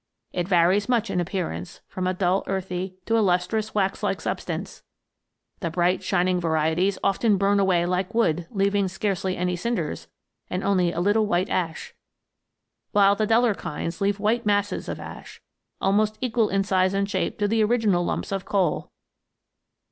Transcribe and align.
It 0.33 0.47
varies 0.47 0.89
much 0.89 1.11
in 1.11 1.19
appearance, 1.21 1.81
from 1.87 2.07
a 2.07 2.13
dull 2.15 2.43
earthy 2.47 2.95
to 3.05 3.19
a 3.19 3.21
lustrous 3.21 3.75
wax 3.75 4.01
like 4.01 4.19
substance. 4.19 4.81
The 5.59 5.69
bright 5.69 6.01
shining 6.01 6.41
varieties 6.41 6.97
often 7.03 7.37
burn 7.37 7.59
away 7.59 7.85
like 7.85 8.15
wood, 8.15 8.47
leaving 8.49 8.87
scarcely 8.87 9.37
any 9.37 9.55
cinders 9.55 10.07
and 10.49 10.63
only 10.63 10.91
a 10.91 10.99
little 11.01 11.27
white 11.27 11.49
ash, 11.51 11.93
while 12.93 13.15
the 13.15 13.27
duller 13.27 13.53
kinds 13.53 14.01
leave 14.01 14.19
white 14.19 14.43
masses 14.43 14.89
of 14.89 14.99
ash, 14.99 15.39
almost 15.79 16.17
equal 16.19 16.49
in 16.49 16.63
size 16.63 16.95
and 16.95 17.07
shape 17.07 17.37
to 17.37 17.47
the 17.47 17.63
original 17.63 18.03
lumps 18.03 18.31
of 18.31 18.43
coal. 18.43 18.91